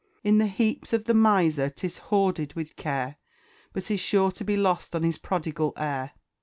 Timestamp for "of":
0.93-1.03